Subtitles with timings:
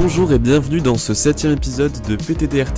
[0.00, 2.68] Bonjour et bienvenue dans ce septième épisode de PTDR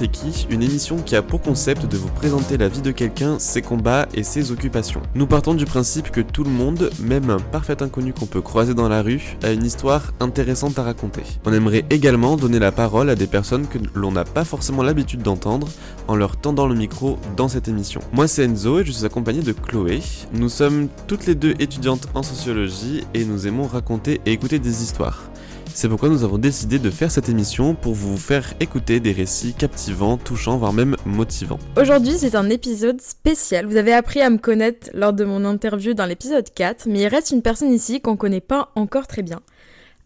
[0.48, 4.08] une émission qui a pour concept de vous présenter la vie de quelqu'un, ses combats
[4.14, 5.02] et ses occupations.
[5.14, 8.72] Nous partons du principe que tout le monde, même un parfait inconnu qu'on peut croiser
[8.72, 11.22] dans la rue, a une histoire intéressante à raconter.
[11.44, 15.20] On aimerait également donner la parole à des personnes que l'on n'a pas forcément l'habitude
[15.20, 15.68] d'entendre
[16.08, 18.00] en leur tendant le micro dans cette émission.
[18.14, 20.00] Moi c'est Enzo et je suis accompagné de Chloé.
[20.32, 24.82] Nous sommes toutes les deux étudiantes en sociologie et nous aimons raconter et écouter des
[24.82, 25.29] histoires.
[25.72, 29.54] C'est pourquoi nous avons décidé de faire cette émission pour vous faire écouter des récits
[29.54, 31.58] captivants, touchants, voire même motivants.
[31.76, 33.66] Aujourd'hui, c'est un épisode spécial.
[33.66, 37.08] Vous avez appris à me connaître lors de mon interview dans l'épisode 4, mais il
[37.08, 39.40] reste une personne ici qu'on connaît pas encore très bien.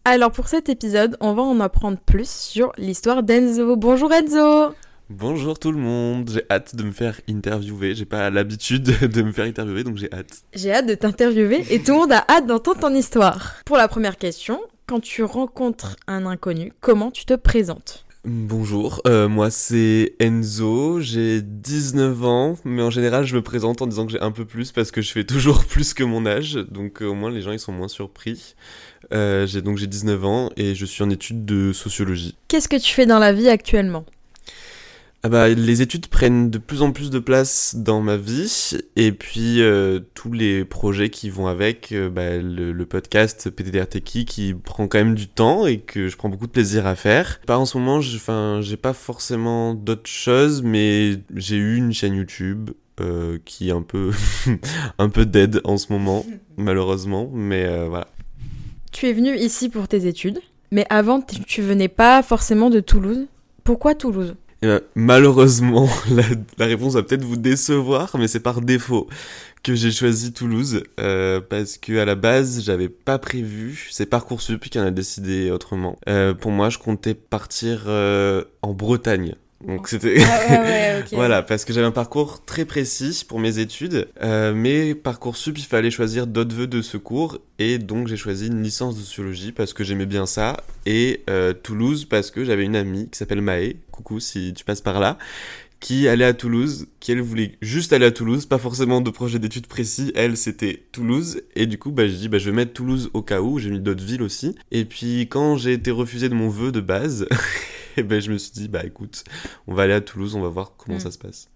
[0.05, 3.75] Alors pour cet épisode, on va en apprendre plus sur l'histoire d'Enzo.
[3.75, 4.73] Bonjour Enzo
[5.09, 9.31] Bonjour tout le monde, j'ai hâte de me faire interviewer, j'ai pas l'habitude de me
[9.31, 10.41] faire interviewer donc j'ai hâte.
[10.53, 13.55] J'ai hâte de t'interviewer et tout le monde a hâte d'entendre ton histoire.
[13.65, 19.27] Pour la première question, quand tu rencontres un inconnu, comment tu te présentes Bonjour, euh,
[19.27, 24.11] moi c'est Enzo, j'ai 19 ans, mais en général je me présente en disant que
[24.11, 27.05] j'ai un peu plus parce que je fais toujours plus que mon âge, donc euh,
[27.05, 28.55] au moins les gens ils sont moins surpris.
[29.13, 32.35] Euh, j'ai donc j'ai 19 ans et je suis en études de sociologie.
[32.47, 34.05] Qu'est-ce que tu fais dans la vie actuellement
[35.25, 39.11] ah bah, les études prennent de plus en plus de place dans ma vie et
[39.11, 44.53] puis euh, tous les projets qui vont avec euh, bah, le, podcast PTDR Techie qui
[44.53, 47.41] prend quand même du temps et que je prends beaucoup de plaisir à faire.
[47.47, 52.13] Pas en ce moment, enfin j'ai pas forcément d'autres choses, mais j'ai eu une chaîne
[52.13, 52.69] YouTube
[53.01, 54.11] euh, qui est un peu
[54.99, 56.23] un peu dead en ce moment
[56.57, 58.09] malheureusement, mais voilà.
[58.91, 63.25] Tu es venu ici pour tes études, mais avant tu venais pas forcément de Toulouse.
[63.63, 64.35] Pourquoi Toulouse?
[64.65, 65.87] Eh ben, malheureusement,
[66.57, 69.07] la, réponse va peut-être vous décevoir, mais c'est par défaut
[69.63, 73.87] que j'ai choisi Toulouse euh, parce que à la base j'avais pas prévu.
[73.91, 75.97] C'est Parcoursup qui en a décidé autrement.
[76.07, 81.73] Euh, pour moi, je comptais partir euh, en Bretagne donc c'était ah voilà parce que
[81.73, 86.53] j'avais un parcours très précis pour mes études, euh, mais parcoursup il fallait choisir d'autres
[86.53, 90.25] vœux de secours et donc j'ai choisi une licence de sociologie parce que j'aimais bien
[90.25, 94.65] ça et euh, Toulouse parce que j'avais une amie qui s'appelle Maë, coucou si tu
[94.65, 95.17] passes par là,
[95.79, 99.39] qui allait à Toulouse, qui elle voulait juste aller à Toulouse, pas forcément de projet
[99.39, 102.73] d'études précis, elle c'était Toulouse, et du coup bah j'ai dit bah je vais mettre
[102.73, 106.27] Toulouse au cas où, j'ai mis d'autres villes aussi, et puis quand j'ai été refusé
[106.27, 107.27] de mon vœu de base,
[107.97, 109.23] et ben je me suis dit bah écoute,
[109.67, 111.01] on va aller à Toulouse, on va voir comment mm.
[111.01, 111.49] ça se passe.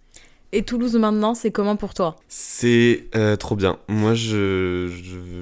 [0.51, 2.15] Et Toulouse maintenant, c'est comment pour toi?
[2.27, 3.77] C'est euh, trop bien.
[3.87, 4.91] Moi, je,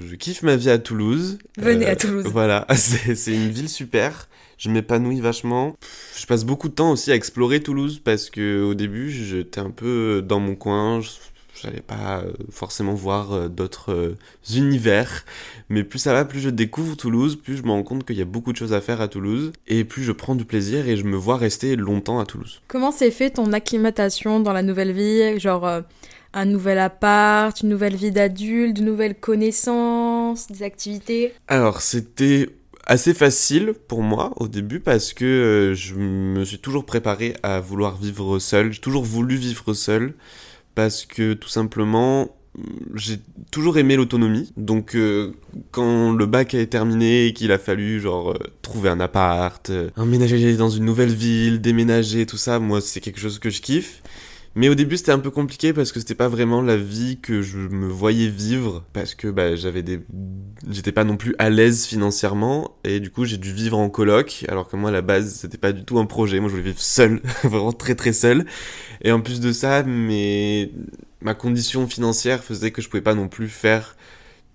[0.05, 1.37] je, kiffe ma vie à Toulouse.
[1.57, 2.25] Venez à euh, Toulouse.
[2.29, 4.27] Voilà, c'est une ville super.
[4.57, 5.77] Je m'épanouis vachement.
[6.19, 9.71] Je passe beaucoup de temps aussi à explorer Toulouse parce que au début, j'étais un
[9.71, 10.99] peu dans mon coin.
[10.99, 11.09] Je
[11.61, 14.17] j'allais pas euh, forcément voir euh, d'autres euh,
[14.55, 15.25] univers.
[15.69, 18.21] Mais plus ça va, plus je découvre Toulouse, plus je me rends compte qu'il y
[18.21, 20.97] a beaucoup de choses à faire à Toulouse, et plus je prends du plaisir et
[20.97, 22.61] je me vois rester longtemps à Toulouse.
[22.67, 25.81] Comment s'est fait ton acclimatation dans la nouvelle vie Genre
[26.33, 31.33] un nouvel appart, une nouvelle vie d'adulte, de nouvelles connaissances, des activités?
[31.47, 32.49] Alors c'était
[32.87, 37.97] assez facile pour moi au début parce que je me suis toujours préparé à vouloir
[37.97, 40.13] vivre seul, j'ai toujours voulu vivre seul
[40.77, 42.37] parce que tout simplement
[42.93, 43.17] j'ai
[43.49, 44.53] toujours aimé l'autonomie.
[44.57, 45.33] Donc euh,
[45.71, 49.89] quand le bac est terminé et qu'il a fallu genre euh, trouver un appart, euh,
[49.97, 54.03] emménager dans une nouvelle ville, déménager, tout ça, moi c'est quelque chose que je kiffe.
[54.57, 57.43] Mais au début, c'était un peu compliqué parce que c'était pas vraiment la vie que
[57.43, 59.99] je me voyais vivre parce que bah, j'avais des,
[60.67, 64.45] j'étais pas non plus à l'aise financièrement et du coup j'ai dû vivre en coloc
[64.47, 66.39] alors que moi à la base c'était pas du tout un projet.
[66.39, 68.47] Moi je voulais vivre seul, vraiment très très seul.
[69.01, 70.71] Et en plus de ça, mais
[71.21, 73.95] ma condition financière faisait que je pouvais pas non plus faire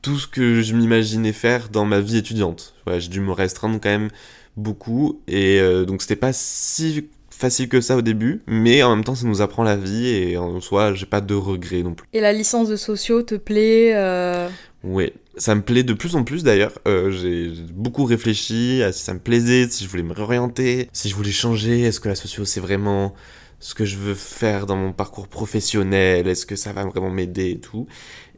[0.00, 2.74] tout ce que je m'imaginais faire dans ma vie étudiante.
[2.84, 4.10] Voilà, j'ai dû me restreindre quand même
[4.56, 9.04] beaucoup et euh, donc c'était pas si facile que ça au début, mais en même
[9.04, 12.06] temps ça nous apprend la vie et en soi j'ai pas de regrets non plus.
[12.12, 14.48] Et la licence de sociaux te plaît euh...
[14.84, 16.72] Oui, ça me plaît de plus en plus d'ailleurs.
[16.86, 21.08] Euh, j'ai beaucoup réfléchi à si ça me plaisait, si je voulais me réorienter, si
[21.08, 23.14] je voulais changer, est-ce que la socio c'est vraiment
[23.62, 27.52] ce que je veux faire dans mon parcours professionnel, est-ce que ça va vraiment m'aider
[27.52, 27.86] et tout.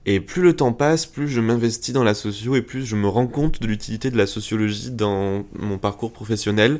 [0.04, 3.08] Et plus le temps passe, plus je m'investis dans la socio et plus je me
[3.08, 6.78] rends compte de l'utilité de la sociologie dans mon parcours professionnel.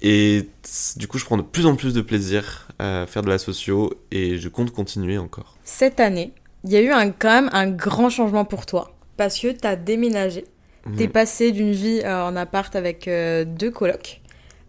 [0.00, 0.48] Et
[0.96, 3.92] du coup, je prends de plus en plus de plaisir à faire de la socio
[4.10, 5.58] et je compte continuer encore.
[5.62, 6.32] Cette année,
[6.64, 9.66] il y a eu un, quand même un grand changement pour toi parce que tu
[9.66, 10.46] as déménagé.
[10.86, 11.12] Tu T'es mhm.
[11.12, 14.19] passé d'une vie euh, en appart avec euh, deux colocs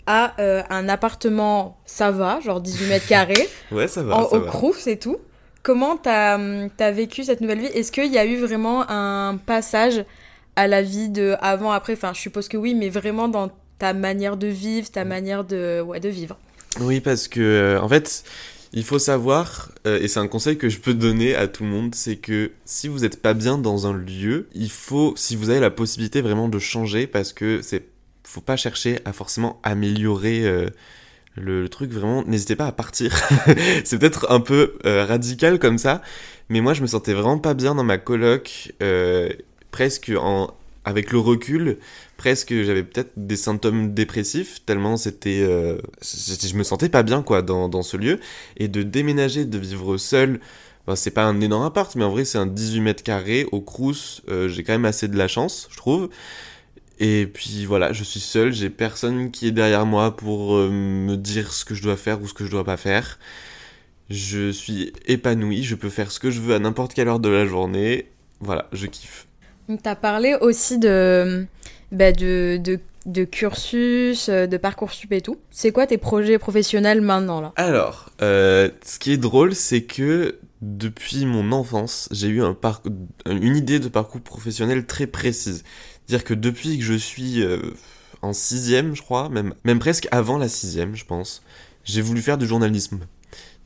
[0.06, 3.50] à euh, un appartement, ça va, genre 18 mètres carrés.
[3.72, 4.22] ouais, ça va.
[4.22, 5.18] au Crous et tout.
[5.64, 6.40] Comment t'as
[6.80, 7.68] as vécu cette nouvelle vie?
[7.68, 10.04] Est-ce qu'il y a eu vraiment un passage
[10.56, 11.94] à la vie de avant, après?
[11.94, 15.82] Enfin, je suppose que oui, mais vraiment dans ta manière de vivre, ta manière de,
[15.82, 16.38] ouais, de vivre.
[16.80, 18.24] Oui, parce que, euh, en fait,
[18.74, 21.70] il faut savoir, euh, et c'est un conseil que je peux donner à tout le
[21.70, 25.50] monde, c'est que si vous n'êtes pas bien dans un lieu, il faut, si vous
[25.50, 27.86] avez la possibilité vraiment de changer, parce que c'est,
[28.32, 30.70] faut pas chercher à forcément améliorer euh,
[31.36, 33.16] le, truc, vraiment, n'hésitez pas à partir.
[33.84, 36.02] c'est peut-être un peu radical comme ça,
[36.50, 38.74] mais moi je me sentais vraiment pas bien dans ma coloc,
[39.72, 41.78] presque en, avec le recul,
[42.18, 47.42] presque j'avais peut-être des symptômes dépressifs tellement c'était euh, je me sentais pas bien quoi
[47.42, 48.20] dans, dans, ce lieu
[48.58, 50.40] et de déménager de vivre seul
[50.86, 53.60] ben, c'est pas un énorme appart mais en vrai c'est un 18 mètres carrés au
[53.60, 56.10] Crous euh, j'ai quand même assez de la chance je trouve
[57.02, 61.18] et puis voilà je suis seul j'ai personne qui est derrière moi pour euh, me
[61.18, 63.20] dire ce que je dois faire ou ce que je dois pas faire
[64.10, 67.30] je suis épanoui je peux faire ce que je veux à n'importe quelle heure de
[67.30, 68.08] la journée
[68.40, 69.28] voilà je kiffe
[69.68, 71.46] tu as parlé aussi de
[71.92, 75.38] bah, de, de, de, cursus, euh, de parcours sup et tout.
[75.50, 77.54] C'est quoi tes projets professionnels maintenant là?
[77.58, 82.56] Alors, euh, ce qui est drôle, c'est que depuis mon enfance, j'ai eu un
[83.26, 85.64] une idée de parcours professionnel très précise.
[86.08, 87.60] Dire que depuis que je suis euh,
[88.22, 91.42] en sixième, je crois, même, même presque avant la sixième, je pense,
[91.84, 93.00] j'ai voulu faire du journalisme.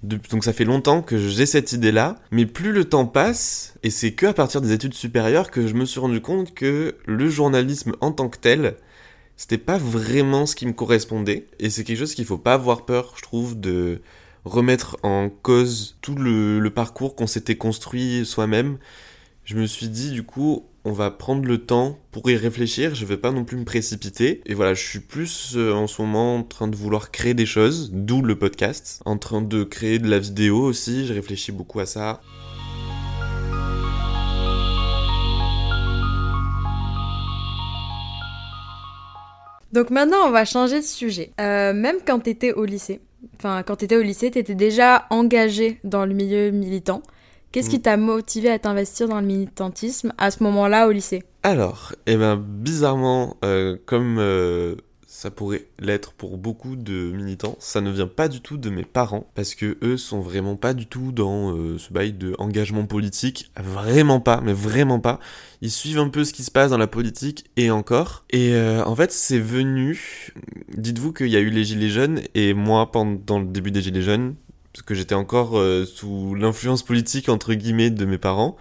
[0.03, 4.11] Donc ça fait longtemps que j'ai cette idée-là, mais plus le temps passe, et c'est
[4.11, 7.93] que à partir des études supérieures que je me suis rendu compte que le journalisme
[8.01, 8.75] en tant que tel,
[9.35, 12.85] c'était pas vraiment ce qui me correspondait, et c'est quelque chose qu'il faut pas avoir
[12.85, 14.01] peur, je trouve, de
[14.43, 18.77] remettre en cause tout le, le parcours qu'on s'était construit soi-même.
[19.43, 23.05] Je me suis dit du coup, on va prendre le temps pour y réfléchir, je
[23.05, 24.41] vais pas non plus me précipiter.
[24.45, 27.47] Et voilà, je suis plus euh, en ce moment en train de vouloir créer des
[27.47, 29.01] choses, d'où le podcast.
[29.03, 32.21] En train de créer de la vidéo aussi, je réfléchis beaucoup à ça.
[39.73, 41.31] Donc maintenant, on va changer de sujet.
[41.41, 43.01] Euh, même quand t'étais au lycée,
[43.37, 47.01] enfin quand t'étais au lycée, t'étais déjà engagé dans le milieu militant.
[47.55, 47.83] Qu'est-ce qui mm.
[47.83, 51.23] t'a motivé à t'investir dans le militantisme à ce moment-là au lycée?
[51.41, 54.75] Alors, eh ben, bizarrement, euh, comme euh,
[55.07, 58.83] ça pourrait l'être pour beaucoup de militants, ça ne vient pas du tout de mes
[58.83, 62.85] parents, parce que eux sont vraiment pas du tout dans euh, ce bail de engagement
[62.85, 65.21] politique, vraiment pas, mais vraiment pas.
[65.61, 68.25] Ils suivent un peu ce qui se passe dans la politique et encore.
[68.31, 68.53] Et
[68.85, 70.33] en fait, c'est venu.
[70.75, 74.01] Dites-vous qu'il y a eu les gilets jaunes et moi, pendant le début des gilets
[74.01, 74.35] jaunes,
[74.75, 78.57] parce que j'étais encore euh, sous l'influence politique entre guillemets de mes parents,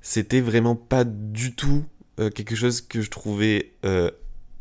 [0.00, 1.84] c'était vraiment pas du tout
[2.18, 4.10] euh, quelque chose que je trouvais euh,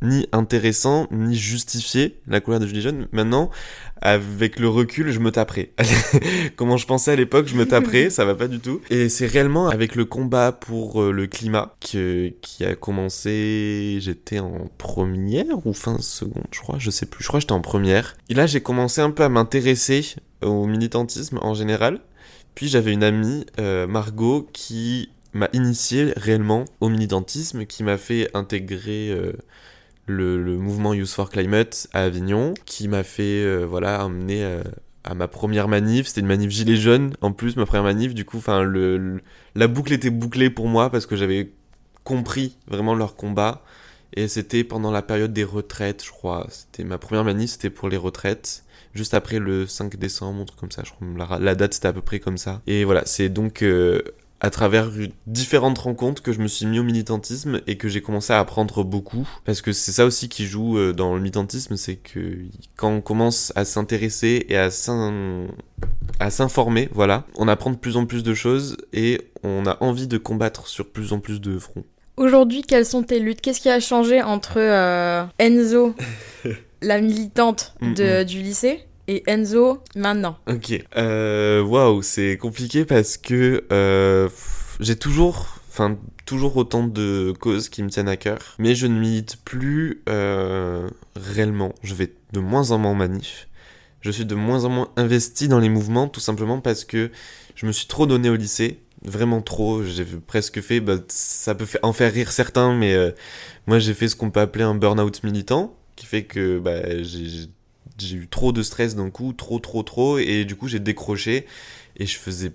[0.01, 3.07] ni intéressant, ni justifié, la couleur de Julie Jeune.
[3.11, 3.49] Maintenant,
[4.01, 5.71] avec le recul, je me taperais.
[6.55, 8.81] Comment je pensais à l'époque, je me taperais, ça va pas du tout.
[8.89, 14.69] Et c'est réellement avec le combat pour le climat que, qui a commencé, j'étais en
[14.77, 18.15] première ou fin seconde, je crois, je sais plus, je crois que j'étais en première.
[18.29, 21.99] Et là, j'ai commencé un peu à m'intéresser au militantisme en général.
[22.55, 28.29] Puis j'avais une amie, euh, Margot, qui m'a initié réellement au militantisme, qui m'a fait
[28.33, 29.33] intégrer euh,
[30.11, 34.61] le, mouvement Youth for Climate à Avignon, qui m'a fait euh, voilà emmener
[35.03, 36.07] à ma première manif.
[36.07, 38.13] C'était une manif gilet jaune en plus, ma première manif.
[38.13, 39.21] Du coup, le,
[39.55, 41.51] la boucle était bouclée pour moi parce que j'avais
[42.03, 43.63] compris vraiment leur combat.
[44.13, 46.45] Et c'était pendant la période des retraites, je crois.
[46.49, 48.63] C'était ma première manif, c'était pour les retraites
[48.93, 50.83] juste après le 5 décembre, un truc comme ça.
[50.85, 52.61] Je crois la, date c'était à peu près comme ça.
[52.67, 54.01] Et voilà, c'est donc euh,
[54.41, 54.89] à travers
[55.27, 58.83] différentes rencontres que je me suis mis au militantisme et que j'ai commencé à apprendre
[58.83, 59.27] beaucoup.
[59.45, 62.39] Parce que c'est ça aussi qui joue euh, dans le militantisme, c'est que
[62.75, 64.71] quand on commence à s'intéresser et à
[66.31, 70.17] s'informer, voilà, on apprend de plus en plus de choses et on a envie de
[70.17, 71.85] combattre sur plus en plus de fronts.
[72.17, 73.41] Aujourd'hui, quelles sont tes luttes?
[73.41, 75.95] Qu'est-ce qui a changé entre euh, Enzo
[76.81, 78.25] la militante mm, de, mm.
[78.25, 78.85] du lycée?
[79.07, 80.37] Et Enzo maintenant.
[80.47, 80.73] Ok.
[80.97, 84.29] Euh, waouh, c'est compliqué parce que euh,
[84.79, 88.99] j'ai toujours, enfin toujours autant de causes qui me tiennent à cœur, mais je ne
[88.99, 91.73] milite plus euh, réellement.
[91.83, 93.47] Je vais de moins en moins en manif.
[94.01, 97.11] Je suis de moins en moins investi dans les mouvements, tout simplement parce que
[97.55, 99.83] je me suis trop donné au lycée vraiment trop.
[99.83, 102.95] J'ai presque fait, bah, ça peut en faire rire certains, mais
[103.67, 107.47] moi j'ai fait ce qu'on peut appeler un burn-out militant qui fait que bah, j'ai
[108.13, 111.45] eu trop de stress d'un coup, trop, trop, trop, et du coup j'ai décroché
[111.97, 112.51] et je faisais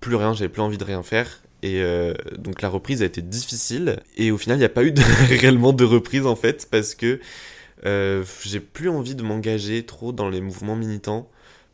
[0.00, 1.42] plus rien, j'avais plus envie de rien faire.
[1.62, 4.82] Et euh, donc la reprise a été difficile et au final il n'y a pas
[4.82, 4.94] eu
[5.28, 7.20] réellement de reprise en fait parce que
[7.84, 11.28] euh, j'ai plus envie de m'engager trop dans les mouvements militants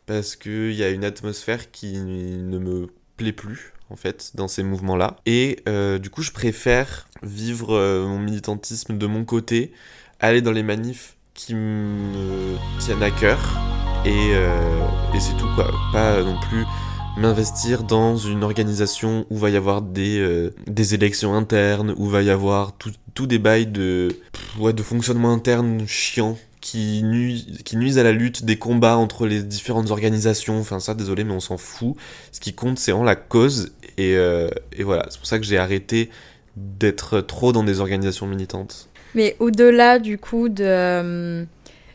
[0.06, 4.64] parce qu'il y a une atmosphère qui ne me plaît plus en fait dans ces
[4.64, 9.70] mouvements là et euh, du coup je préfère vivre mon militantisme de mon côté
[10.18, 13.38] aller dans les manifs qui me tiennent à cœur
[14.04, 15.70] et, et c'est tout quoi.
[15.92, 16.64] Pas non plus
[17.16, 20.52] m'investir dans une organisation où va y avoir des, euh,
[20.92, 24.08] élections internes, où va y avoir tout, tout des bails de,
[24.82, 30.58] fonctionnement interne chiant qui, nuisent, qui à la lutte des combats entre les différentes organisations.
[30.58, 31.96] Enfin ça, désolé, mais on s'en fout.
[32.32, 33.72] Ce qui compte, c'est vraiment la cause.
[33.96, 36.10] Et, euh, et voilà, c'est pour ça que j'ai arrêté
[36.56, 38.88] d'être trop dans des organisations militantes.
[39.14, 40.64] Mais au-delà du coup de...
[40.64, 41.44] Euh,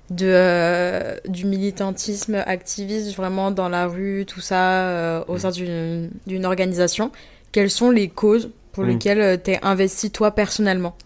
[0.10, 6.46] de, euh, du militantisme activiste vraiment dans la rue, tout ça, euh, au sein d'une
[6.46, 7.14] organisation,
[7.54, 8.88] quelles sont les causes pour mm.
[8.88, 10.98] lesquelles tu es investi toi personnellement?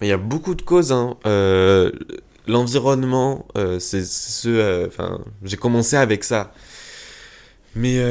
[0.00, 0.90] Il y a beaucoup de causes.
[0.90, 1.18] Hein.
[2.46, 3.46] L'environnement,
[3.78, 4.86] c'est ce.
[4.86, 6.54] Enfin, j'ai commencé avec ça.
[7.76, 8.02] Mais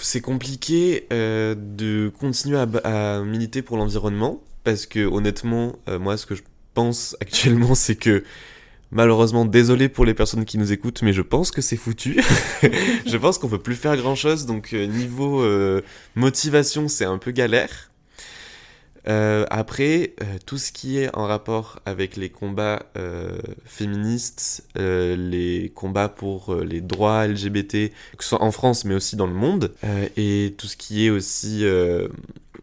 [0.00, 2.68] c'est compliqué de continuer à,
[3.16, 6.42] à militer pour l'environnement parce que honnêtement, moi, ce que je
[6.76, 8.22] pense actuellement, c'est que
[8.92, 12.22] Malheureusement, désolé pour les personnes qui nous écoutent, mais je pense que c'est foutu.
[13.06, 15.82] je pense qu'on peut plus faire grand chose, donc euh, niveau euh,
[16.14, 17.90] motivation, c'est un peu galère.
[19.08, 20.14] Euh, après,
[20.46, 22.86] tout ce qui est en rapport avec les combats
[23.64, 29.28] féministes, les combats pour les droits LGBT, que ce soit en France mais aussi dans
[29.28, 29.72] le monde,
[30.16, 31.64] et tout ce qui est aussi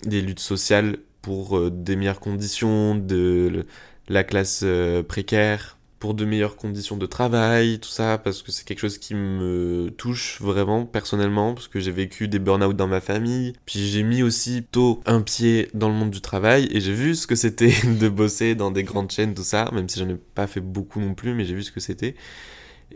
[0.06, 3.66] des luttes sociales pour des meilleures conditions de
[4.10, 4.66] la classe
[5.08, 9.16] précaire, pour de meilleures conditions de travail, tout ça, parce que c'est quelque chose qui
[9.16, 14.04] me touche vraiment personnellement, parce que j'ai vécu des burn-out dans ma famille, puis j'ai
[14.04, 17.36] mis aussi tôt un pied dans le monde du travail, et j'ai vu ce que
[17.36, 20.60] c'était de bosser dans des grandes chaînes, tout ça, même si j'en ai pas fait
[20.60, 22.16] beaucoup non plus, mais j'ai vu ce que c'était.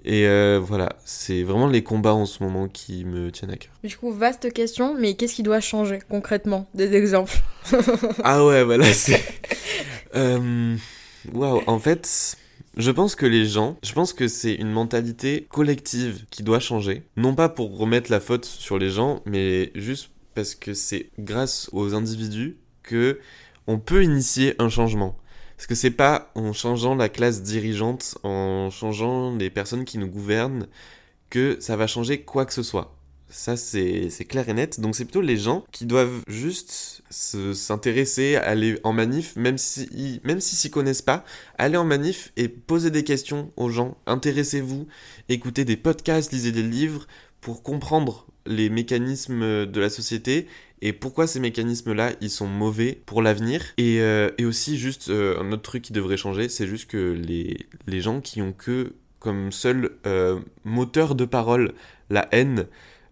[0.03, 3.71] Et euh, voilà, c'est vraiment les combats en ce moment qui me tiennent à cœur.
[3.85, 7.37] Du coup, vaste question, mais qu'est-ce qui doit changer concrètement Des exemples?
[8.25, 9.23] Ah ouais, voilà, c'est...
[10.15, 10.77] Euh,
[11.33, 12.37] waouh, en fait,
[12.77, 17.03] je pense que les gens, je pense que c'est une mentalité collective qui doit changer.
[17.15, 21.69] Non pas pour remettre la faute sur les gens, mais juste parce que c'est grâce
[21.73, 23.19] aux individus que
[23.65, 25.17] on peut initier un changement.
[25.57, 30.07] Parce que c'est pas en changeant la classe dirigeante, en changeant les personnes qui nous
[30.07, 30.67] gouvernent,
[31.31, 32.96] que ça va changer quoi que ce soit.
[33.29, 34.79] Ça, c'est clair et net.
[34.79, 40.39] Donc, c'est plutôt les gens qui doivent juste s'intéresser, aller en manif, même si même
[40.39, 41.25] s'ils s'y connaissent pas,
[41.57, 43.97] aller en manif et poser des questions aux gens.
[44.05, 44.87] Intéressez-vous,
[45.29, 47.07] écoutez des podcasts, lisez des livres
[47.41, 50.47] pour comprendre les mécanismes de la société
[50.81, 53.63] et pourquoi ces mécanismes-là, ils sont mauvais pour l'avenir.
[53.77, 57.65] Et, euh, aussi, juste, euh, un autre truc qui devrait changer, c'est juste que les,
[57.87, 61.73] les gens qui ont que comme seul euh, moteur de parole
[62.09, 62.67] la haine,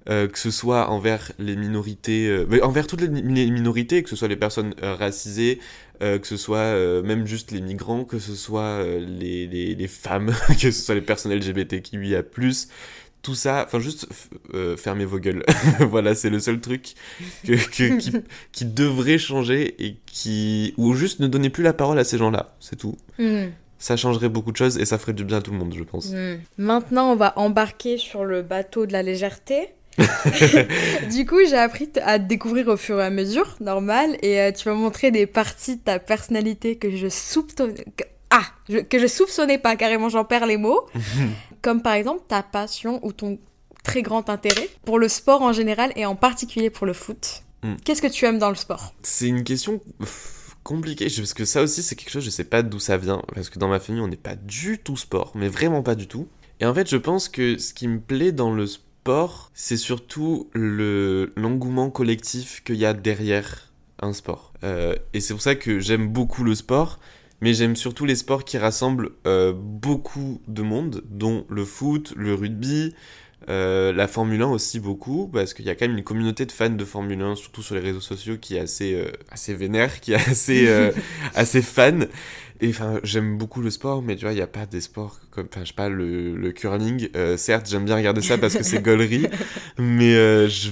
[0.07, 4.27] euh, que ce soit envers les minorités, euh, envers toutes les, minorités, que ce soit
[4.27, 5.59] les personnes euh, racisées,
[5.99, 10.69] que ce soit même juste les migrants, que ce soit les, les, les, femmes, que
[10.69, 12.21] ce soit les personnes LGBTQIA+,
[13.21, 14.05] tout ça, enfin juste
[14.75, 15.43] fermez vos gueules.
[15.79, 16.95] voilà, c'est le seul truc
[17.45, 18.11] que, que, qui,
[18.51, 20.73] qui, devrait changer et qui...
[20.75, 22.97] Ou juste ne donnez plus la parole à ces gens-là, c'est tout.
[23.17, 23.45] Hmm.
[23.79, 25.83] ça changerait beaucoup de choses et ça ferait du bien à tout le monde, je
[25.83, 26.11] pense.
[26.11, 26.39] Hmm.
[26.57, 29.69] Maintenant, on va embarquer sur le bateau de la légèreté.
[31.11, 34.51] du coup, j'ai appris à te découvrir au fur et à mesure, normal, et euh,
[34.51, 37.85] tu vas montrer des parties de ta personnalité que je soupçonnais...
[38.29, 38.43] Ah,
[38.89, 40.85] que je soupçonnais pas, carrément j'en perds les mots.
[41.61, 43.39] Comme par exemple ta passion ou ton
[43.83, 47.43] très grand intérêt pour le sport en général et en particulier pour le foot.
[47.63, 47.75] Hmm.
[47.83, 48.93] Qu'est-ce que tu aimes dans le sport?
[49.03, 49.79] C'est une question
[50.63, 53.49] compliquée, parce que ça aussi c'est quelque chose, je sais pas d'où ça vient, parce
[53.49, 56.27] que dans ma famille on n'est pas du tout sport, mais vraiment pas du tout.
[56.59, 58.84] Et en fait je pense que ce qui me plaît dans le sport,
[59.53, 63.71] c'est surtout le l'engouement collectif qu'il y a derrière
[64.01, 64.53] un sport.
[64.63, 66.99] Euh, et c'est pour ça que j'aime beaucoup le sport,
[67.41, 72.33] mais j'aime surtout les sports qui rassemblent euh, beaucoup de monde, dont le foot, le
[72.33, 72.95] rugby,
[73.49, 76.51] euh, la Formule 1 aussi beaucoup, parce qu'il y a quand même une communauté de
[76.51, 80.13] fans de Formule 1, surtout sur les réseaux sociaux, qui est assez, assez vénère, qui
[80.13, 80.67] est assez,
[81.35, 82.07] assez fan.
[82.61, 85.19] Et enfin, j'aime beaucoup le sport, mais tu vois, il n'y a pas des sports
[85.29, 87.09] comme, enfin, je sais pas, le, le curling.
[87.15, 89.27] Euh, certes, j'aime bien regarder ça parce que c'est gaulerie,
[89.77, 90.71] mais euh, je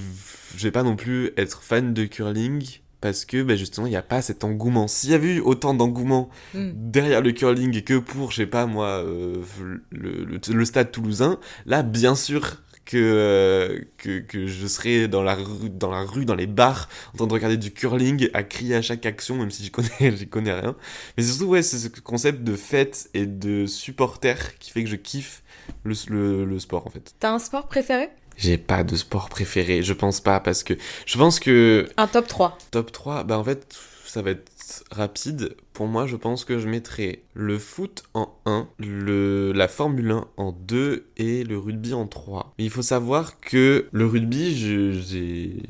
[0.58, 2.63] vais pas non plus être fan de curling
[3.03, 4.88] parce que bah, justement, il n'y a pas cet engouement.
[4.88, 6.72] S'il y avait eu autant d'engouement hmm.
[6.74, 9.43] derrière le curling que pour, je sais pas moi, euh,
[9.91, 15.36] le, le, stade toulousain, là, bien sûr, que, euh, que, que, je serais dans la,
[15.36, 18.75] rue, dans la rue, dans les bars, en train de regarder du curling, à crier
[18.75, 20.74] à chaque action, même si j'y connais, j'y connais rien.
[21.17, 24.95] Mais surtout, ouais, c'est ce concept de fête et de supporter qui fait que je
[24.95, 25.43] kiffe
[25.83, 27.13] le, le, le sport, en fait.
[27.19, 28.12] T'as un sport préféré?
[28.37, 30.73] J'ai pas de sport préféré, je pense pas, parce que
[31.05, 31.87] je pense que...
[31.97, 32.57] Un top 3.
[32.71, 33.75] Top 3, bah en fait,
[34.05, 34.51] ça va être
[34.91, 35.55] rapide.
[35.73, 40.27] Pour moi, je pense que je mettrai le foot en 1, le, la Formule 1
[40.37, 42.53] en 2 et le rugby en 3.
[42.57, 45.63] Mais il faut savoir que le rugby, j'ai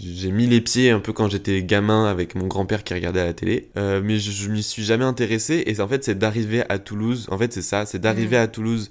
[0.00, 3.26] j'ai mis les pieds un peu quand j'étais gamin avec mon grand-père qui regardait à
[3.26, 5.62] la télé, euh, mais je, je m'y suis jamais intéressé.
[5.66, 7.28] Et en fait, c'est d'arriver à Toulouse.
[7.30, 8.42] En fait, c'est ça, c'est d'arriver Mhm.
[8.42, 8.90] à Toulouse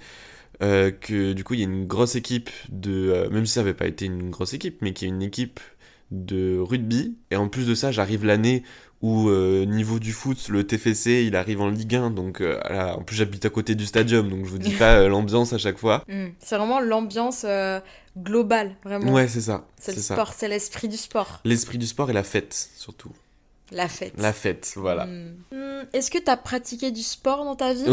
[0.64, 3.62] euh, que du coup, il y a une grosse équipe de, euh, même si ça
[3.62, 5.60] n'avait pas été une grosse équipe, mais qui est une équipe
[6.12, 7.18] de rugby.
[7.32, 8.64] Et en plus de ça, j'arrive l'année
[9.04, 12.12] où euh, niveau du foot, le TFC, il arrive en Ligue 1.
[12.12, 14.96] Donc, euh, voilà, en plus, j'habite à côté du stadium, donc je vous dis pas
[14.96, 16.06] euh, l'ambiance à chaque fois.
[16.08, 16.28] Mm.
[16.40, 17.46] C'est vraiment l'ambiance
[18.18, 19.12] globale, vraiment.
[19.12, 19.68] Ouais, c'est ça.
[19.78, 21.42] c'est le sport, c'est l'esprit du sport.
[21.44, 23.12] L'esprit du sport et la fête, surtout.
[23.74, 24.14] La fête.
[24.18, 25.06] La fête, voilà.
[25.06, 25.36] Mm.
[25.52, 27.84] Mm, Est-ce que t'as pratiqué du sport dans ta vie.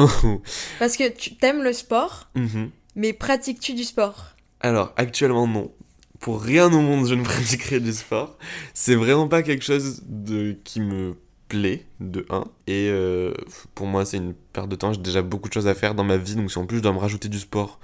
[0.78, 2.70] Parce que tu t'aimes le sport, Mhm.
[2.96, 4.26] mais pratiques-tu du sport
[4.60, 5.72] Alors, actuellement, non.
[6.20, 8.37] Pour rien au monde, je ne pratiquerai du sport.
[8.75, 10.52] C'est vraiment pas quelque chose de...
[10.64, 11.16] qui me
[11.49, 12.44] plaît, de 1.
[12.66, 13.32] Et euh,
[13.75, 14.92] pour moi, c'est une perte de temps.
[14.92, 16.37] J'ai déjà beaucoup de choses à faire dans ma vie.
[16.37, 17.80] Donc, si en plus je dois me rajouter du sport,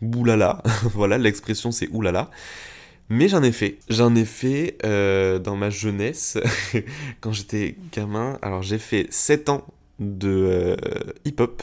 [0.00, 0.62] boulala.
[0.94, 2.30] voilà, l'expression c'est oulala.
[3.10, 3.78] Mais j'en ai fait.
[3.88, 6.38] J'en ai fait euh, dans ma jeunesse,
[7.20, 8.38] quand j'étais gamin.
[8.40, 9.66] Alors, j'ai fait 7 ans
[9.98, 10.76] de euh,
[11.24, 11.60] hip-hop.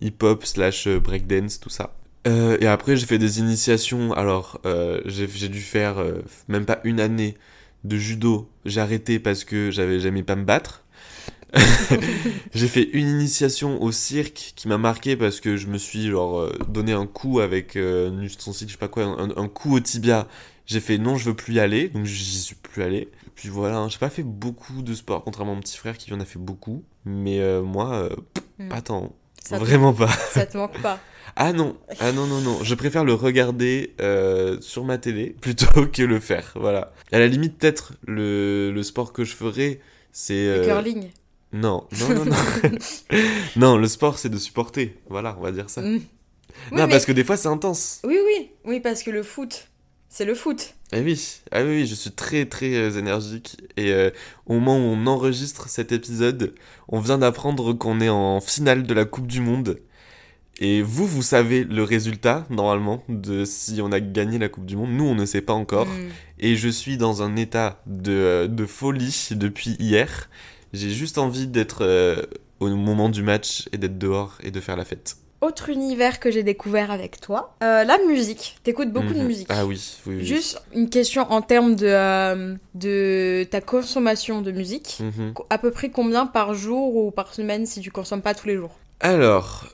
[0.00, 1.94] Hip-hop slash euh, breakdance, tout ça.
[2.60, 4.12] Et après, j'ai fait des initiations.
[4.12, 4.60] Alors,
[5.04, 6.04] j'ai dû faire
[6.48, 7.36] même pas une année
[7.84, 8.50] de judo.
[8.64, 10.82] J'ai arrêté parce que j'avais j'aimais pas me battre.
[12.54, 16.40] j'ai fait une initiation au cirque qui m'a marqué parce que je me suis genre
[16.40, 19.74] euh, donné un coup avec euh, un ustensile, je sais pas quoi, un, un coup
[19.76, 20.26] au tibia.
[20.66, 23.08] J'ai fait non, je veux plus y aller, donc j'y suis plus allé.
[23.36, 26.12] Puis voilà, hein, j'ai pas fait beaucoup de sport, contrairement à mon petit frère qui
[26.12, 26.82] en a fait beaucoup.
[27.04, 28.68] Mais euh, moi, euh, pff, Hmm.
[28.70, 29.14] pas tant.
[29.44, 30.08] ça te, Vraiment pas.
[30.32, 30.98] ça te manque pas.
[31.38, 32.60] Ah non, ah non, non, non.
[32.62, 36.52] Je préfère le regarder euh, sur ma télé plutôt que le faire.
[36.54, 36.92] Voilà.
[37.12, 39.80] À la limite, peut-être, le, le sport que je ferais,
[40.12, 40.60] c'est.
[40.60, 41.08] Le curling.
[41.60, 42.78] Non, non, non, non.
[43.56, 44.96] non, le sport, c'est de supporter.
[45.08, 45.82] Voilà, on va dire ça.
[45.82, 45.94] Mm.
[45.94, 46.02] Oui,
[46.72, 48.00] non, mais- parce que des fois, c'est intense.
[48.04, 49.68] Oui, oui, oui, parce que le foot,
[50.08, 50.74] c'est le foot.
[50.92, 53.56] Eh oui, ah oui, oui, je suis très, très euh, énergique.
[53.76, 54.10] Et euh,
[54.46, 56.54] au moment où on enregistre cet épisode,
[56.88, 59.80] on vient d'apprendre qu'on est en finale de la Coupe du Monde.
[60.58, 64.76] Et vous, vous savez le résultat, normalement, de si on a gagné la Coupe du
[64.76, 64.90] Monde.
[64.92, 65.86] Nous, on ne sait pas encore.
[65.86, 66.08] Mm.
[66.38, 70.30] Et je suis dans un état de, euh, de folie depuis hier.
[70.72, 72.22] J'ai juste envie d'être euh,
[72.60, 75.16] au moment du match et d'être dehors et de faire la fête.
[75.42, 78.56] Autre univers que j'ai découvert avec toi, euh, la musique.
[78.62, 79.26] T'écoutes beaucoup de Mhm.
[79.26, 79.46] musique.
[79.50, 80.24] Ah oui, oui, oui.
[80.24, 84.98] Juste une question en termes de, euh, de ta consommation de musique.
[85.00, 85.34] Mhm.
[85.50, 88.56] À peu près combien par jour ou par semaine si tu consommes pas tous les
[88.56, 88.76] jours?
[89.00, 89.66] Alors,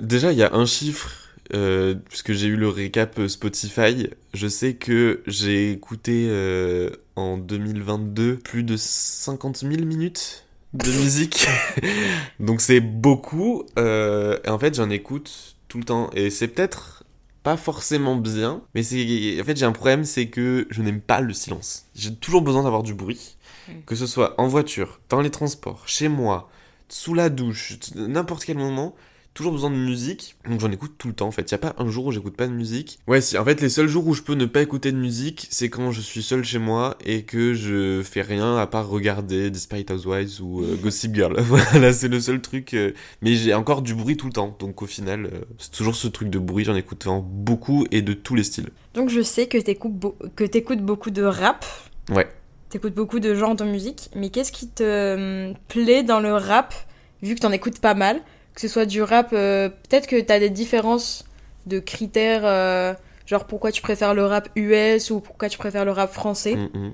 [0.00, 1.10] déjà, il y a un chiffre,
[1.54, 4.08] euh, puisque j'ai eu le récap euh, Spotify.
[4.34, 11.46] Je sais que j'ai écouté euh, en 2022 plus de 50 000 minutes de musique.
[12.40, 13.64] Donc c'est beaucoup.
[13.78, 16.10] euh, et en fait, j'en écoute tout le temps.
[16.14, 17.04] Et c'est peut-être
[17.42, 21.20] pas forcément bien, mais c'est en fait j'ai un problème, c'est que je n'aime pas
[21.20, 21.86] le silence.
[21.96, 23.36] J'ai toujours besoin d'avoir du bruit,
[23.84, 26.48] que ce soit en voiture, dans les transports, chez moi,
[26.88, 28.94] sous la douche, n'importe quel moment,
[29.34, 30.36] toujours besoin de musique.
[30.48, 31.42] Donc j'en écoute tout le temps en fait.
[31.50, 32.98] Il y a pas un jour où j'écoute pas de musique.
[33.06, 35.46] Ouais, si en fait les seuls jours où je peux ne pas écouter de musique,
[35.50, 39.50] c'est quand je suis seul chez moi et que je fais rien à part regarder
[39.50, 41.34] Desperate Housewives ou euh, Gossip Girl.
[41.40, 42.92] voilà, c'est le seul truc euh,
[43.22, 44.56] mais j'ai encore du bruit tout le temps.
[44.58, 48.02] Donc au final, euh, c'est toujours ce truc de bruit, j'en écoute vraiment beaucoup et
[48.02, 48.70] de tous les styles.
[48.94, 51.64] Donc je sais que t'écoutes beau- que t'écoutes beaucoup de rap.
[52.10, 52.28] Ouais.
[52.68, 54.10] T'écoutes beaucoup de genres de musique.
[54.16, 56.74] Mais qu'est-ce qui te plaît dans le rap,
[57.22, 58.20] vu que t'en écoutes pas mal?
[58.54, 61.24] Que ce soit du rap, euh, peut-être que t'as des différences
[61.66, 62.94] de critères, euh,
[63.26, 66.56] genre pourquoi tu préfères le rap US ou pourquoi tu préfères le rap français.
[66.56, 66.92] Mm, mm.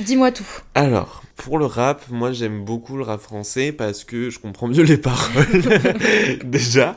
[0.00, 0.46] Dis-moi tout.
[0.74, 4.82] Alors, pour le rap, moi j'aime beaucoup le rap français parce que je comprends mieux
[4.84, 5.46] les paroles.
[6.44, 6.96] Déjà.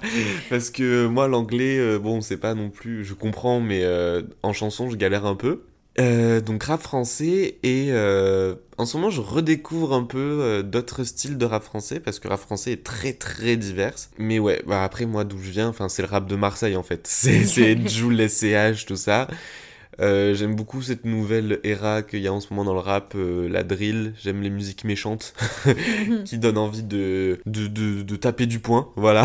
[0.49, 3.05] Parce que moi l'anglais, euh, bon, c'est pas non plus.
[3.05, 5.61] Je comprends, mais euh, en chanson, je galère un peu.
[5.99, 11.03] Euh, donc rap français et euh, en ce moment je redécouvre un peu euh, d'autres
[11.03, 14.85] styles de rap français parce que rap français est très très divers mais ouais bah
[14.85, 17.77] après moi d'où je viens enfin c'est le rap de Marseille en fait c'est c'est
[17.89, 19.27] Jul SCH tout ça
[19.99, 23.13] euh, j'aime beaucoup cette nouvelle era qu'il y a en ce moment dans le rap,
[23.15, 24.13] euh, la drill.
[24.19, 25.33] J'aime les musiques méchantes
[26.25, 28.89] qui donnent envie de, de, de, de taper du poing.
[28.95, 29.23] Voilà,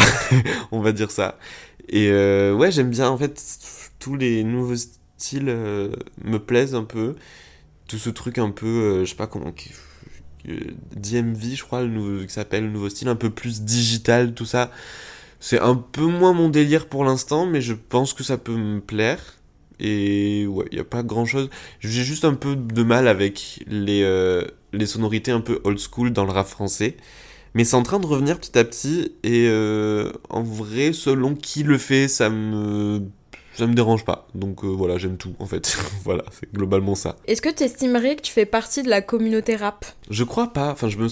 [0.72, 1.38] on va dire ça.
[1.88, 3.40] Et euh, ouais, j'aime bien en fait
[3.98, 5.00] tous les nouveaux styles
[5.48, 5.90] euh,
[6.24, 7.16] me plaisent un peu.
[7.88, 9.52] Tout ce truc un peu, euh, je sais pas comment.
[10.48, 10.60] euh,
[10.96, 14.46] DMV, je crois, le nouveau, qui s'appelle le nouveau style, un peu plus digital, tout
[14.46, 14.70] ça.
[15.40, 18.80] C'est un peu moins mon délire pour l'instant, mais je pense que ça peut me
[18.80, 19.20] plaire.
[19.80, 21.50] Et ouais, il n'y a pas grand chose.
[21.80, 24.02] J'ai juste un peu de mal avec les,
[24.72, 26.96] les sonorités un peu old school dans le rap français.
[27.54, 29.12] Mais c'est en train de revenir petit à petit.
[29.24, 29.48] Et
[30.30, 33.02] en vrai, selon qui le fait, ça me.
[33.56, 34.28] Ça me dérange pas.
[34.34, 35.78] Donc euh, voilà, j'aime tout en fait.
[36.04, 37.16] voilà, c'est globalement ça.
[37.26, 39.86] Est-ce que tu estimerais que tu fais partie de la communauté rap?
[40.10, 40.70] Je crois pas.
[40.72, 41.08] Enfin, je me,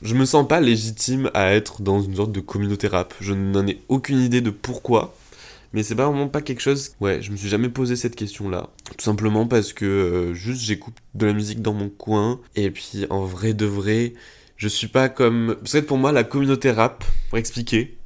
[0.00, 3.14] je me sens pas légitime à être dans une sorte de communauté rap.
[3.20, 5.14] Je n'en ai aucune idée de pourquoi.
[5.74, 6.92] Mais c'est pas vraiment pas quelque chose.
[7.00, 8.68] Ouais, je me suis jamais posé cette question-là.
[8.96, 12.40] Tout simplement parce que euh, juste j'écoute de la musique dans mon coin.
[12.56, 14.14] Et puis en vrai de vrai,
[14.56, 15.56] je suis pas comme.
[15.60, 17.98] Parce que pour moi, la communauté rap, pour expliquer,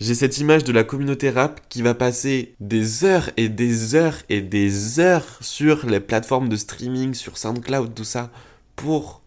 [0.00, 4.18] j'ai cette image de la communauté rap qui va passer des heures et des heures
[4.28, 8.30] et des heures sur les plateformes de streaming, sur SoundCloud, tout ça,
[8.74, 9.22] pour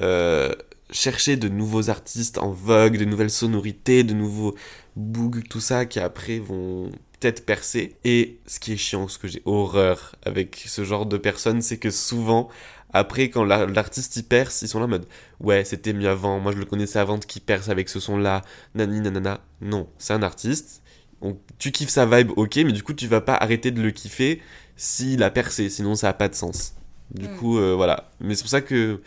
[0.00, 0.52] euh,
[0.90, 4.54] chercher de nouveaux artistes en vogue, de nouvelles sonorités, de nouveaux
[4.96, 7.96] boogs, tout ça, qui après vont peut-être percer.
[8.04, 11.78] Et ce qui est chiant, ce que j'ai horreur avec ce genre de personnes, c'est
[11.78, 12.48] que souvent,
[12.94, 15.06] après, quand l'artiste y perce, ils sont là en mode
[15.40, 18.42] Ouais, c'était mieux avant, moi je le connaissais avant qu'il perce avec ce son-là,
[18.74, 19.40] nani nanana.
[19.60, 20.82] Non, c'est un artiste.
[21.58, 24.40] tu kiffes sa vibe, ok, mais du coup, tu vas pas arrêter de le kiffer
[24.76, 26.74] s'il a percé, sinon ça a pas de sens.
[27.10, 27.36] Du Mm.
[27.38, 28.10] coup, euh, voilà.
[28.20, 29.00] Mais c'est pour ça que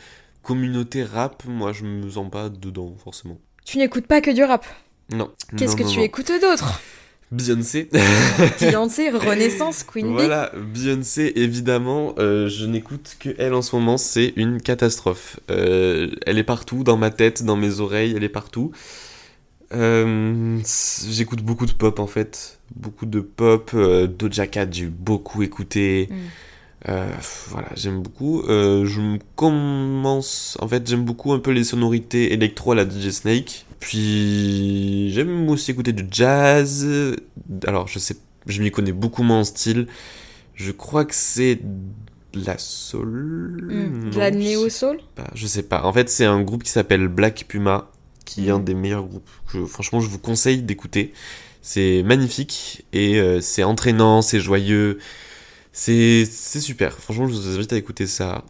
[0.43, 3.37] communauté rap, moi je me sens pas dedans, forcément.
[3.65, 4.65] Tu n'écoutes pas que du rap?
[5.11, 5.31] Non.
[5.57, 6.05] Qu'est-ce que non, tu non.
[6.05, 6.81] écoutes d'autre?
[7.31, 7.89] Beyoncé.
[8.59, 10.13] Beyoncé, Renaissance, Queen Bee.
[10.13, 15.39] Voilà, Beyoncé, évidemment, euh, je n'écoute que elle en ce moment, c'est une catastrophe.
[15.51, 18.71] Euh, elle est partout, dans ma tête, dans mes oreilles, elle est partout.
[19.73, 20.57] Euh,
[21.09, 23.75] J'écoute beaucoup de pop en fait, beaucoup de pop.
[23.75, 26.07] Doja Cat, j'ai beaucoup écouté.
[26.09, 26.93] Mm.
[27.49, 28.43] Voilà, j'aime beaucoup.
[28.47, 30.57] Je me commence.
[30.61, 33.66] En fait, j'aime beaucoup un peu les sonorités électro à la DJ Snake.
[33.79, 36.87] Puis j'aime aussi écouter du jazz.
[37.65, 38.15] Alors, je sais,
[38.47, 39.87] je m'y connais beaucoup moins en style.
[40.55, 43.67] Je crois que c'est de la soul.
[43.69, 44.09] Mm.
[44.11, 44.99] De la néo soul?
[45.15, 45.29] pas.
[45.35, 45.83] Je sais pas.
[45.83, 47.89] En fait, c'est un groupe qui s'appelle Black Puma,
[48.25, 48.63] qui est un Mm.
[48.65, 49.29] des meilleurs groupes.
[49.51, 51.13] que, franchement, je vous conseille d'écouter.
[51.61, 54.99] C'est magnifique et euh, c'est entraînant, c'est joyeux.
[55.71, 56.93] C'est super.
[56.93, 58.43] Franchement, je vous invite à écouter ça.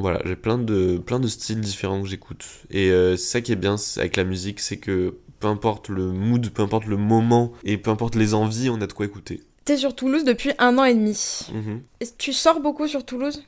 [0.00, 2.44] Voilà, j'ai plein de, plein de styles différents que j'écoute.
[2.70, 6.12] Et euh, c'est ça qui est bien avec la musique, c'est que peu importe le
[6.12, 9.40] mood, peu importe le moment et peu importe les envies, on a de quoi écouter.
[9.64, 11.40] T'es sur Toulouse depuis un an et demi.
[11.52, 11.82] Mhm.
[12.00, 13.42] Que Tu sors beaucoup sur Toulouse?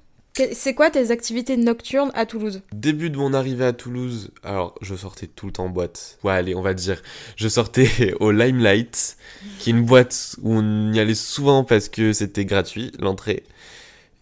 [0.53, 2.62] C'est quoi tes activités nocturnes à Toulouse?
[2.73, 6.19] Début de mon arrivée à Toulouse, alors je sortais tout le temps en boîte.
[6.25, 7.03] Ouais, allez, on va dire.
[7.37, 9.19] Je sortais au Limelight,
[9.59, 13.45] qui est une boîte où on y allait souvent parce que c'était gratuit, l'entrée.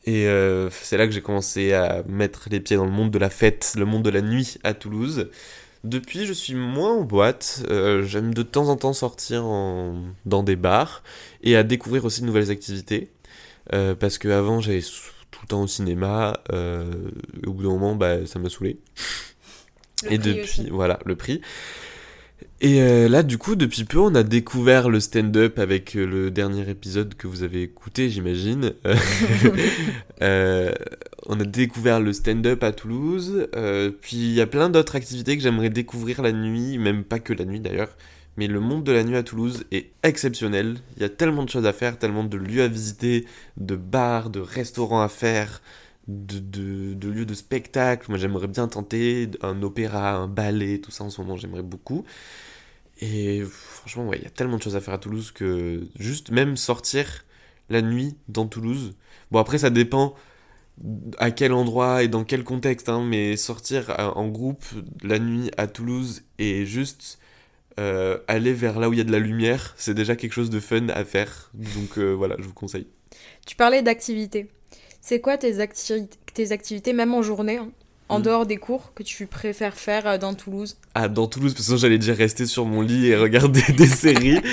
[0.07, 3.19] Et euh, c'est là que j'ai commencé à mettre les pieds dans le monde de
[3.19, 5.29] la fête, le monde de la nuit à Toulouse.
[5.85, 7.63] Depuis, je suis moins en boîte.
[7.71, 11.03] euh, J'aime de temps en temps sortir en- dans des bars
[11.43, 13.11] et à découvrir aussi de nouvelles activités.
[13.73, 14.83] Euh, parce qu'avant, j'allais
[15.31, 16.41] tout le temps au cinéma.
[16.53, 16.91] euh,
[17.47, 18.79] au bout d'un moment, bah, ça m'a saoulé.
[20.05, 20.69] Le et depuis, aussi.
[20.71, 21.41] voilà, le prix.
[22.63, 26.31] Et euh, là, du coup, depuis peu, on a découvert le stand-up avec euh, le
[26.31, 28.75] dernier épisode que vous avez écouté, j'imagine.
[30.23, 30.71] Euh,
[31.29, 33.49] on a découvert le stand-up à Toulouse.
[34.03, 37.33] puis il y a plein d'autres activités que j'aimerais découvrir la nuit, même pas que
[37.33, 37.97] la nuit d'ailleurs.
[38.37, 40.77] Mais le monde de la nuit à Toulouse est exceptionnel.
[40.97, 43.25] Il y a tellement de choses à faire, tellement de lieux à visiter,
[43.57, 45.63] de bars, de restaurants à faire,
[46.09, 48.07] de, de, lieux de spectacle.
[48.09, 52.05] Moi, j'aimerais bien tenter un opéra, un ballet, tout ça en ce moment, j'aimerais beaucoup.
[53.01, 56.31] Et franchement, ouais, il y a tellement de choses à faire à Toulouse que juste
[56.31, 57.25] même sortir
[57.71, 58.95] la nuit dans Toulouse.
[59.31, 60.15] Bon, après, ça dépend
[61.19, 64.65] à quel endroit et dans quel contexte, hein, mais sortir en groupe
[65.03, 67.19] la nuit à Toulouse et juste
[67.79, 70.51] euh, aller vers là où il y a de la lumière, c'est déjà quelque chose
[70.51, 71.51] de fun à faire.
[71.55, 72.87] Donc euh, voilà, je vous conseille.
[73.47, 74.49] Tu parlais d'activités.
[75.01, 75.55] C'est quoi tes,
[76.35, 77.71] tes activités, même en journée, hein,
[78.09, 78.23] en Mm.
[78.23, 80.77] dehors des cours, que tu préfères faire euh, dans Toulouse?
[80.95, 84.41] Ah, dans Toulouse, parce que j'allais déjà rester sur mon lit et regarder des séries.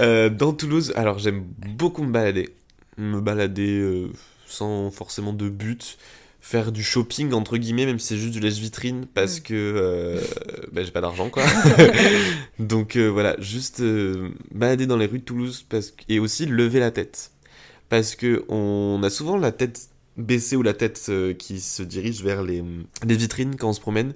[0.00, 1.44] Euh, dans Toulouse, alors j'aime
[1.76, 2.48] beaucoup me balader.
[2.96, 4.08] Me balader euh,
[4.46, 5.98] sans forcément de but.
[6.40, 9.42] Faire du shopping, entre guillemets, même si c'est juste du lèche-vitrine, parce Mm.
[9.42, 10.20] que euh,
[10.72, 11.44] bah, j'ai pas d'argent, quoi.
[12.58, 13.82] Donc voilà, juste
[14.52, 17.30] balader dans les rues de Toulouse, parce et aussi lever la tête.
[17.92, 22.24] Parce que on a souvent la tête baissée ou la tête euh, qui se dirige
[22.24, 22.64] vers les,
[23.06, 24.14] les vitrines quand on se promène,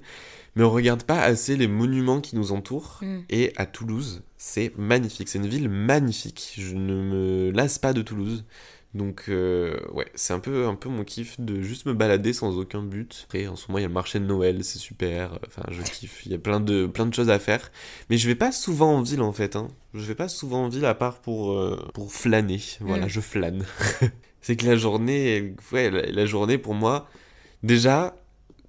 [0.55, 2.97] mais on regarde pas assez les monuments qui nous entourent.
[3.03, 3.17] Mm.
[3.29, 5.29] Et à Toulouse, c'est magnifique.
[5.29, 6.55] C'est une ville magnifique.
[6.57, 8.45] Je ne me lasse pas de Toulouse.
[8.93, 12.57] Donc, euh, ouais, c'est un peu, un peu mon kiff de juste me balader sans
[12.57, 13.25] aucun but.
[13.25, 15.37] Après, en ce moment, il y a le marché de Noël, c'est super.
[15.45, 16.25] Enfin, je kiffe.
[16.25, 17.71] Il y a plein de, plein de choses à faire.
[18.09, 19.55] Mais je vais pas souvent en ville, en fait.
[19.55, 19.67] Hein.
[19.93, 22.61] Je vais pas souvent en ville à part pour, euh, pour flâner.
[22.79, 23.09] Voilà, Mm.
[23.09, 23.65] je flâne.
[24.41, 27.07] C'est que la journée, ouais, la, la journée pour moi,
[27.63, 28.15] déjà,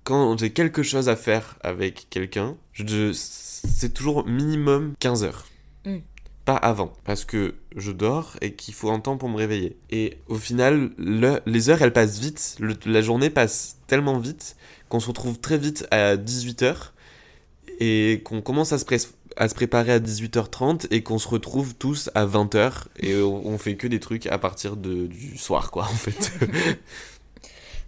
[0.03, 5.47] quand j'ai quelque chose à faire avec quelqu'un, je, c'est toujours minimum 15 heures.
[5.87, 5.99] Mm.
[6.45, 9.77] Pas avant, parce que je dors et qu'il faut un temps pour me réveiller.
[9.91, 12.57] Et au final, le- les heures, elles passent vite.
[12.87, 14.57] La journée passe tellement vite
[14.89, 16.93] qu'on se retrouve très vite à 18h
[17.81, 18.85] et qu'on commence à se,
[19.55, 24.01] préparer à 18h30 et qu'on se retrouve tous à 20h et on, fait que des
[24.01, 26.33] trucs à partir de, du soir, quoi, en fait.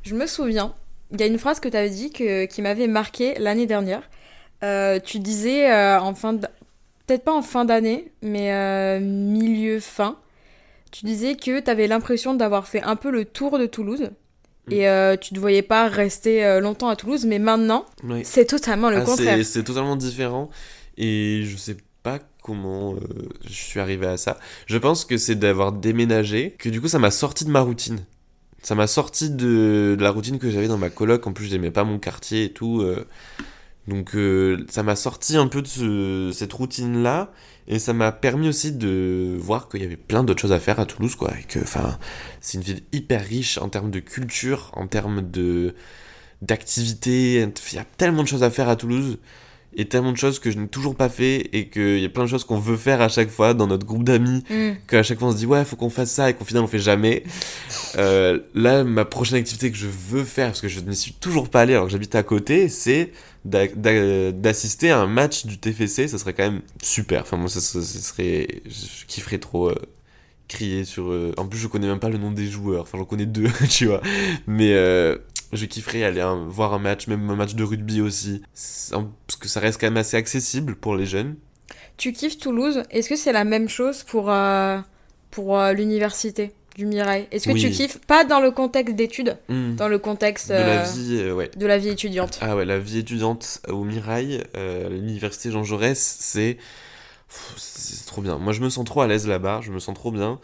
[0.03, 0.75] Je me souviens,
[1.13, 4.03] il y a une phrase que tu avais dit qui m'avait marqué l'année dernière.
[4.63, 6.47] Euh, tu disais euh, en fin d-
[7.11, 10.17] peut-être pas en fin d'année, mais euh, milieu fin.
[10.93, 14.11] Tu disais que tu avais l'impression d'avoir fait un peu le tour de Toulouse
[14.71, 17.85] et euh, tu ne voyais pas rester euh, longtemps à Toulouse, mais maintenant,
[18.23, 19.37] c'est totalement le Ah, contraire.
[19.39, 20.51] c'est- C'est totalement différent
[20.97, 22.99] et je sais pas comment euh,
[23.45, 24.39] je suis arrivé à ça.
[24.67, 27.99] Je pense que c'est d'avoir déménagé, que du coup ça m'a sorti de ma routine.
[28.63, 31.27] Ça m'a sorti de, de la routine que j'avais dans ma coloc.
[31.27, 32.83] En plus, j'aimais pas mon quartier et tout.
[32.83, 33.07] euh.
[33.89, 37.33] Donc, euh, ça m'a sorti un peu de ce- cette routine-là.
[37.69, 40.81] Et ça m'a permis aussi de voir qu'il y avait plein d'autres choses à faire
[40.81, 41.31] à Toulouse, quoi.
[41.39, 41.61] Et que,
[42.41, 45.75] c'est une ville hyper riche en termes de culture, en termes de
[46.43, 47.35] d'activités.
[47.73, 49.19] Il y a tellement de choses à faire à Toulouse.
[49.77, 51.49] Et tellement de choses que je n'ai toujours pas fait.
[51.53, 53.87] Et qu'il y a plein de choses qu'on veut faire à chaque fois dans notre
[53.87, 54.71] groupe d'amis Mm.
[54.89, 56.67] qu'à chaque fois on se dit ouais faut qu'on fasse ça et qu'au final on
[56.67, 57.23] fait jamais
[57.97, 61.49] Euh, là ma prochaine activité que je veux faire parce que je n'y suis toujours
[61.51, 63.13] pas allé alors que j'habite à côté c'est
[63.45, 67.49] d'a- d'a- d'assister à un match du TFC ça serait quand même super enfin moi
[67.49, 69.75] ça, ça- ça serait je kifferais trop euh,
[70.49, 73.05] crier sur euh, en plus je connais même pas le nom des joueurs enfin j'en
[73.05, 74.01] connais deux tu vois
[74.47, 75.17] mais euh,
[75.53, 79.49] je kifferais aller hein, voir un match même un match de rugby aussi parce que
[79.49, 81.37] ça reste quand même assez accessible pour les jeunes
[81.97, 84.79] Tu kiffes Toulouse Est-ce que c'est la même chose pour, euh,
[85.31, 87.61] pour euh, l'université du Mirail Est-ce que Oui.
[87.61, 89.75] tu kiffes pas dans le contexte d'études, Hmm.
[89.75, 92.79] dans le contexte de la euh, vie ouais de la vie étudiante Ah ouais, la
[92.79, 94.45] vie étudiante au Mirail,
[94.89, 96.57] l'université Jean Jaurès, c'est
[97.57, 98.39] c'est trop bien.
[98.39, 100.41] Moi, je me sens trop à l'aise là-bas, je me sens trop bien.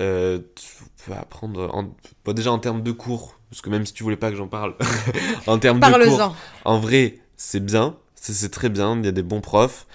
[0.00, 0.66] Euh, tu
[1.04, 4.16] peux apprendre, en- bon, déjà en termes de cours, parce que même si tu voulais
[4.16, 4.74] pas que j'en parle,
[5.46, 9.22] en termes de cours, en vrai, c'est bien, c'est très bien, il y a des
[9.22, 9.86] bons profs,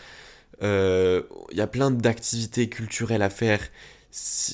[0.61, 3.59] Euh, il y a plein d'activités culturelles à faire.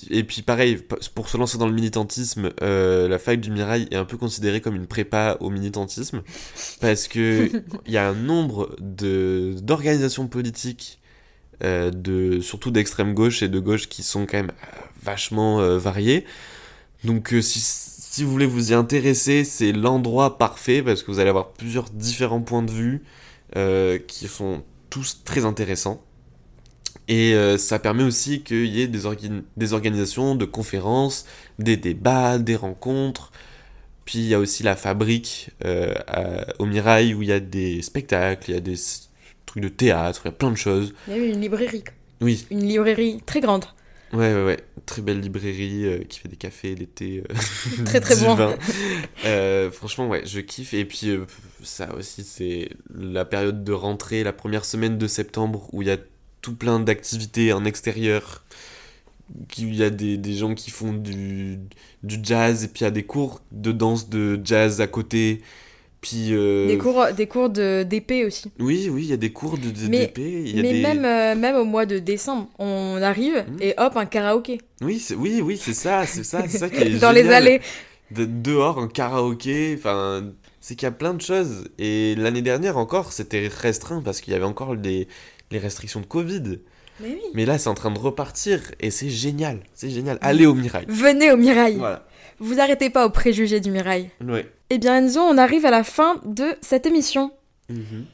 [0.09, 0.79] Et puis pareil,
[1.13, 4.59] pour se lancer dans le militantisme, euh, la fac du Mirail est un peu considérée
[4.59, 6.23] comme une prépa au militantisme,
[6.81, 7.49] parce que
[7.85, 10.99] il y a un nombre d'organisations politiques,
[11.63, 14.51] euh, de surtout d'extrême gauche et de gauche qui sont quand même
[15.01, 16.25] vachement variées.
[17.03, 17.59] Donc si,
[18.15, 21.89] si vous voulez vous y intéresser, c'est l'endroit parfait parce que vous allez avoir plusieurs
[21.89, 23.03] différents points de vue
[23.57, 26.01] euh, qui sont tous très intéressants.
[27.09, 31.25] Et euh, ça permet aussi qu'il y ait des, orga- des organisations de conférences,
[31.59, 33.33] des débats, des rencontres.
[34.05, 37.41] Puis il y a aussi la fabrique euh, à- au Mirail où il y a
[37.41, 38.77] des spectacles, il y a des
[39.45, 40.93] trucs de théâtre, il y a plein de choses.
[41.09, 41.83] Il y a une librairie.
[42.21, 43.65] Oui, Une librairie très grande.
[44.15, 44.59] Ouais, ouais, ouais.
[44.85, 47.23] Très belle librairie euh, qui fait des cafés, des thés.
[47.29, 48.55] euh, Très, très bon.
[49.25, 50.73] Euh, franchement, ouais, je kiffe.
[50.73, 51.25] Et puis, euh,
[51.63, 55.91] ça aussi, c'est la période de rentrée, la première semaine de septembre où il y
[55.91, 55.97] a
[56.41, 58.43] tout plein d'activités en extérieur.
[59.57, 61.57] Il y a des, des gens qui font du,
[62.03, 65.41] du jazz et puis il y a des cours de danse de jazz à côté.
[66.07, 66.27] Puis.
[66.33, 68.51] euh, Des cours, des cours de d'épée aussi.
[68.59, 70.43] Oui, oui, il y a des cours de, de- Mais- d'épée.
[70.45, 70.81] il y a Mais des...
[70.81, 73.57] même, euh, même au mois de décembre, on arrive Mhm.
[73.61, 74.59] et hop, un karaoké.
[74.81, 77.33] Oui, c'est, oui, oui, c'est ça, c'est ça, c'est ça qui est Dans les génial.
[77.47, 77.61] allées.
[78.11, 81.65] de- dehors en karaoké, enfin, c'est qu'il y a plein de choses.
[81.79, 85.07] Et l'année dernière encore, c'était restreint parce qu'il y avait encore les,
[85.51, 86.59] les restrictions de Covid.
[87.01, 87.21] Mais oui.
[87.33, 90.17] Mais là, c'est en train de repartir et c'est génial, c'est génial.
[90.21, 90.85] Allez au Mirail.
[90.87, 91.75] Venez au Mirail.
[91.77, 92.07] Voilà.
[92.39, 94.09] Vous arrêtez pas aux préjugés du Mirail.
[94.23, 94.49] Ouais.
[94.69, 97.31] Eh bien Enzo, on arrive à la fin de cette émission.
[97.69, 98.05] Mhm.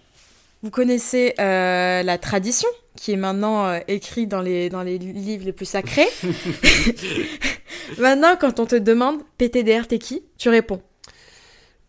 [0.64, 5.46] Vous connaissez euh, la tradition qui est maintenant euh, écrite dans les, dans les livres
[5.46, 6.08] les plus sacrés.
[7.98, 10.24] maintenant, quand on te demande PTDR, t'es qui?
[10.38, 10.82] Tu réponds.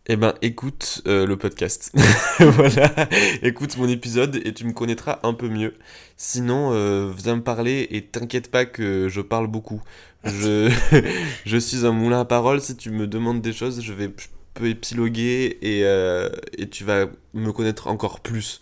[0.07, 1.93] Eh ben, écoute euh, le podcast.
[2.39, 2.93] voilà,
[3.41, 5.75] écoute mon épisode et tu me connaîtras un peu mieux.
[6.17, 9.81] Sinon, euh, viens me parler et t'inquiète pas que je parle beaucoup.
[11.45, 12.61] Je, suis un moulin à parole.
[12.61, 16.29] Si tu me demandes des choses, je vais je peux épiloguer et, euh,
[16.71, 18.61] tu vas me connaître encore plus.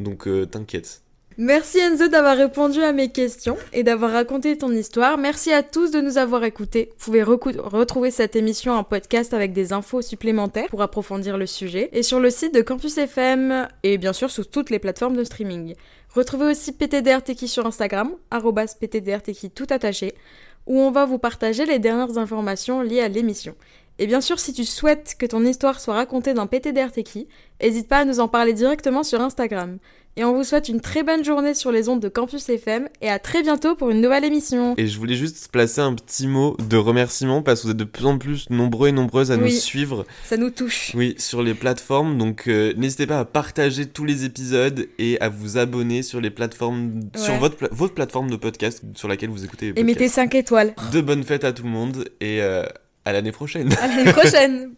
[0.00, 1.02] Donc, euh, t'inquiète.
[1.40, 5.18] Merci Enzo d'avoir répondu à mes questions et d'avoir raconté ton histoire.
[5.18, 6.88] Merci à tous de nous avoir écoutés.
[6.98, 11.90] Vous pouvez retrouver cette émission en podcast avec des infos supplémentaires pour approfondir le sujet
[11.92, 15.22] et sur le site de Campus FM et bien sûr sur toutes les plateformes de
[15.22, 15.76] streaming.
[16.12, 18.10] Retrouvez aussi PTDRTeki sur Instagram,
[18.80, 20.14] PTDRTeki tout attaché,
[20.68, 23.56] où on va vous partager les dernières informations liées à l'émission.
[23.98, 27.26] Et bien sûr, si tu souhaites que ton histoire soit racontée dans PTDR Techie,
[27.60, 29.78] n'hésite pas à nous en parler directement sur Instagram.
[30.18, 33.08] Et on vous souhaite une très bonne journée sur les ondes de Campus FM et
[33.08, 34.74] à très bientôt pour une nouvelle émission.
[34.76, 37.84] Et je voulais juste placer un petit mot de remerciement parce que vous êtes de
[37.84, 40.04] plus en plus nombreux et nombreuses à nous suivre.
[40.24, 40.90] Ça nous touche.
[40.96, 42.18] Oui, sur les plateformes.
[42.18, 46.30] Donc euh, n'hésitez pas à partager tous les épisodes et à vous abonner sur les
[46.30, 50.14] plateformes, sur votre, pla- votre plateforme de podcast sur laquelle vous écoutez Et mettez podcasts.
[50.16, 50.74] 5 étoiles.
[50.92, 52.64] De bonnes fêtes à tout le monde et euh,
[53.04, 53.72] à l'année prochaine.
[53.80, 54.72] À l'année prochaine